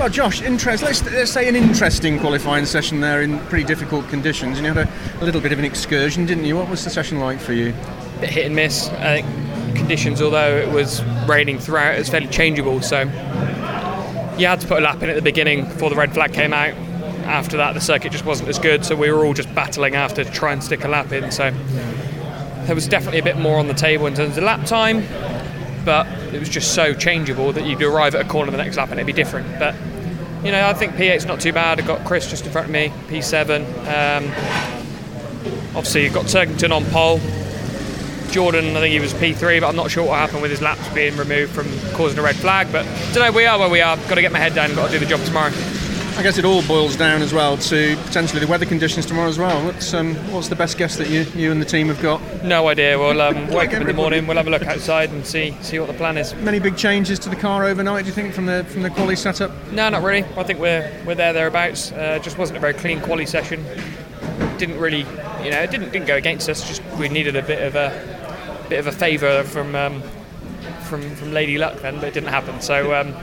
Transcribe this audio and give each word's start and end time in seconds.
Well, 0.00 0.08
Josh, 0.08 0.40
interest. 0.40 0.82
Let's, 0.82 1.04
let's 1.12 1.30
say 1.30 1.46
an 1.46 1.54
interesting 1.54 2.18
qualifying 2.18 2.64
session 2.64 3.00
there 3.00 3.20
in 3.20 3.38
pretty 3.38 3.64
difficult 3.64 4.08
conditions, 4.08 4.56
and 4.56 4.66
you 4.66 4.72
had 4.72 4.88
a, 4.88 5.22
a 5.22 5.26
little 5.26 5.42
bit 5.42 5.52
of 5.52 5.58
an 5.58 5.64
excursion, 5.66 6.24
didn't 6.24 6.46
you? 6.46 6.56
What 6.56 6.70
was 6.70 6.82
the 6.82 6.88
session 6.88 7.20
like 7.20 7.38
for 7.38 7.52
you? 7.52 7.74
Bit 8.18 8.30
hit 8.30 8.46
and 8.46 8.56
miss. 8.56 8.88
I 8.88 9.20
think 9.20 9.76
conditions, 9.76 10.22
although 10.22 10.56
it 10.56 10.72
was 10.72 11.04
raining 11.28 11.58
throughout, 11.58 11.96
it 11.96 11.98
was 11.98 12.08
fairly 12.08 12.28
changeable. 12.28 12.80
So 12.80 13.00
you 14.38 14.46
had 14.46 14.58
to 14.60 14.66
put 14.66 14.78
a 14.78 14.80
lap 14.80 15.02
in 15.02 15.10
at 15.10 15.16
the 15.16 15.22
beginning 15.22 15.66
before 15.66 15.90
the 15.90 15.96
red 15.96 16.14
flag 16.14 16.32
came 16.32 16.54
out. 16.54 16.72
After 17.26 17.58
that, 17.58 17.74
the 17.74 17.80
circuit 17.82 18.10
just 18.10 18.24
wasn't 18.24 18.48
as 18.48 18.58
good, 18.58 18.86
so 18.86 18.96
we 18.96 19.12
were 19.12 19.26
all 19.26 19.34
just 19.34 19.54
battling 19.54 19.96
after 19.96 20.24
to 20.24 20.30
try 20.30 20.54
and 20.54 20.64
stick 20.64 20.82
a 20.82 20.88
lap 20.88 21.12
in. 21.12 21.30
So 21.30 21.50
there 22.64 22.74
was 22.74 22.88
definitely 22.88 23.18
a 23.18 23.24
bit 23.24 23.36
more 23.36 23.58
on 23.58 23.68
the 23.68 23.74
table 23.74 24.06
in 24.06 24.14
terms 24.14 24.38
of 24.38 24.44
lap 24.44 24.64
time, 24.64 25.02
but 25.84 26.06
it 26.32 26.38
was 26.38 26.48
just 26.48 26.74
so 26.74 26.94
changeable 26.94 27.52
that 27.52 27.64
you'd 27.64 27.82
arrive 27.82 28.14
at 28.14 28.24
a 28.24 28.28
corner 28.28 28.50
the 28.50 28.56
next 28.56 28.76
lap 28.76 28.90
and 28.90 28.98
it'd 28.98 29.06
be 29.06 29.12
different. 29.12 29.58
But 29.58 29.74
you 30.44 30.52
know, 30.52 30.66
I 30.66 30.72
think 30.72 30.94
P8's 30.94 31.26
not 31.26 31.40
too 31.40 31.52
bad. 31.52 31.78
I've 31.78 31.86
got 31.86 32.06
Chris 32.06 32.28
just 32.28 32.46
in 32.46 32.52
front 32.52 32.66
of 32.66 32.72
me, 32.72 32.92
P7. 33.08 33.60
Um, 33.86 34.28
obviously, 35.76 36.04
you've 36.04 36.14
got 36.14 36.26
Turkington 36.26 36.74
on 36.74 36.84
pole. 36.86 37.20
Jordan, 38.30 38.76
I 38.76 38.80
think 38.80 38.92
he 38.92 39.00
was 39.00 39.12
P3, 39.12 39.60
but 39.60 39.68
I'm 39.68 39.76
not 39.76 39.90
sure 39.90 40.06
what 40.06 40.18
happened 40.18 40.40
with 40.40 40.50
his 40.50 40.62
laps 40.62 40.88
being 40.94 41.16
removed 41.16 41.52
from 41.52 41.66
causing 41.94 42.18
a 42.18 42.22
red 42.22 42.36
flag. 42.36 42.72
But 42.72 42.84
today 43.12 43.28
we 43.30 43.44
are 43.44 43.58
where 43.58 43.68
we 43.68 43.80
are. 43.80 43.96
Got 43.96 44.14
to 44.14 44.22
get 44.22 44.32
my 44.32 44.38
head 44.38 44.54
down. 44.54 44.74
Got 44.74 44.86
to 44.86 44.92
do 44.92 45.04
the 45.04 45.10
job 45.10 45.20
tomorrow. 45.24 45.50
I 46.20 46.22
guess 46.22 46.36
it 46.36 46.44
all 46.44 46.62
boils 46.64 46.96
down 46.96 47.22
as 47.22 47.32
well 47.32 47.56
to 47.56 47.96
potentially 48.04 48.40
the 48.40 48.46
weather 48.46 48.66
conditions 48.66 49.06
tomorrow 49.06 49.30
as 49.30 49.38
well. 49.38 49.64
What's, 49.64 49.94
um, 49.94 50.14
what's 50.30 50.48
the 50.48 50.54
best 50.54 50.76
guess 50.76 50.98
that 50.98 51.08
you, 51.08 51.22
you 51.34 51.50
and 51.50 51.62
the 51.62 51.64
team 51.64 51.88
have 51.88 52.02
got? 52.02 52.20
No 52.44 52.68
idea. 52.68 52.98
We'll 52.98 53.22
um, 53.22 53.48
wake 53.48 53.72
up 53.72 53.80
in 53.80 53.86
the 53.86 53.94
morning. 53.94 54.26
We'll 54.26 54.36
have 54.36 54.46
a 54.46 54.50
look 54.50 54.66
outside 54.66 55.08
and 55.08 55.24
see 55.24 55.56
see 55.62 55.78
what 55.78 55.88
the 55.88 55.94
plan 55.94 56.18
is. 56.18 56.34
Many 56.34 56.58
big 56.58 56.76
changes 56.76 57.18
to 57.20 57.30
the 57.30 57.36
car 57.36 57.64
overnight. 57.64 58.04
Do 58.04 58.08
you 58.08 58.14
think 58.14 58.34
from 58.34 58.44
the 58.44 58.66
from 58.68 58.82
the 58.82 58.90
quali 58.90 59.16
setup? 59.16 59.50
No, 59.72 59.88
not 59.88 60.02
really. 60.02 60.24
I 60.36 60.42
think 60.42 60.60
we're 60.60 60.92
we're 61.06 61.14
there 61.14 61.32
thereabouts. 61.32 61.90
Uh, 61.90 62.18
just 62.22 62.36
wasn't 62.36 62.58
a 62.58 62.60
very 62.60 62.74
clean 62.74 63.00
quali 63.00 63.24
session. 63.24 63.64
Didn't 64.58 64.78
really, 64.78 65.06
you 65.42 65.50
know, 65.50 65.62
it 65.62 65.70
didn't 65.70 65.90
didn't 65.90 66.06
go 66.06 66.16
against 66.16 66.50
us. 66.50 66.68
Just 66.68 66.82
we 66.98 67.08
needed 67.08 67.34
a 67.34 67.42
bit 67.42 67.62
of 67.62 67.76
a 67.76 68.66
bit 68.68 68.78
of 68.78 68.86
a 68.86 68.92
favour 68.92 69.42
from 69.44 69.74
um, 69.74 70.02
from 70.82 71.00
from 71.16 71.32
Lady 71.32 71.56
Luck 71.56 71.80
then, 71.80 71.94
but 71.94 72.08
it 72.08 72.12
didn't 72.12 72.28
happen. 72.28 72.60
So 72.60 72.94
um, 72.94 73.14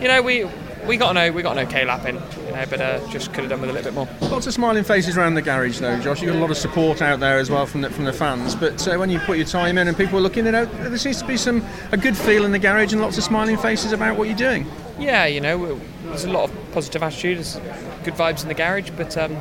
you 0.00 0.06
know 0.06 0.22
we 0.22 0.46
we 0.86 0.96
got 0.96 1.16
an 1.16 1.34
we 1.34 1.42
got 1.42 1.56
an 1.56 1.66
okay 1.66 1.84
lap 1.84 2.06
in, 2.06 2.16
you 2.16 2.52
know, 2.52 2.64
but 2.68 2.80
uh, 2.80 3.06
just 3.08 3.32
could 3.32 3.44
have 3.44 3.50
done 3.50 3.60
with 3.60 3.70
a 3.70 3.72
little 3.72 3.90
bit 3.90 3.94
more. 3.94 4.28
Lots 4.30 4.46
of 4.46 4.54
smiling 4.54 4.84
faces 4.84 5.16
around 5.16 5.34
the 5.34 5.42
garage, 5.42 5.78
though, 5.78 5.98
Josh. 6.00 6.20
You 6.20 6.28
got 6.28 6.36
a 6.36 6.40
lot 6.40 6.50
of 6.50 6.56
support 6.56 7.02
out 7.02 7.20
there 7.20 7.38
as 7.38 7.50
well 7.50 7.66
from 7.66 7.80
the 7.82 7.90
from 7.90 8.04
the 8.04 8.12
fans. 8.12 8.54
But 8.54 8.86
uh, 8.86 8.96
when 8.96 9.10
you 9.10 9.18
put 9.20 9.36
your 9.36 9.46
time 9.46 9.78
in 9.78 9.88
and 9.88 9.96
people 9.96 10.18
are 10.18 10.22
looking 10.22 10.46
at 10.46 10.54
it, 10.54 10.72
there 10.72 10.96
seems 10.98 11.20
to 11.20 11.26
be 11.26 11.36
some 11.36 11.64
a 11.92 11.96
good 11.96 12.16
feel 12.16 12.44
in 12.44 12.52
the 12.52 12.58
garage 12.58 12.92
and 12.92 13.02
lots 13.02 13.18
of 13.18 13.24
smiling 13.24 13.56
faces 13.56 13.92
about 13.92 14.16
what 14.16 14.28
you're 14.28 14.36
doing. 14.36 14.66
Yeah, 14.98 15.26
you 15.26 15.40
know, 15.40 15.80
there's 16.04 16.24
a 16.24 16.30
lot 16.30 16.50
of 16.50 16.72
positive 16.72 17.02
attitude, 17.02 17.38
there's 17.38 17.56
good 18.04 18.14
vibes 18.14 18.42
in 18.42 18.48
the 18.48 18.54
garage, 18.54 18.90
but. 18.96 19.16
Um, 19.16 19.36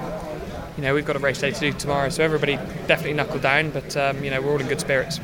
you 0.75 0.81
know, 0.81 0.95
we've 0.95 1.05
got 1.05 1.16
a 1.16 1.19
race 1.19 1.39
day 1.39 1.52
to 1.52 1.59
do 1.59 1.71
tomorrow, 1.71 2.09
so 2.09 2.23
everybody 2.23 2.55
definitely 2.88 3.14
knuckle 3.14 3.38
down, 3.38 3.69
but 3.69 3.95
um, 3.95 4.23
you 4.23 4.31
know, 4.31 4.41
we're 4.41 4.53
all 4.53 4.59
in 4.59 4.67
good 4.67 4.80
spirits. 4.80 5.19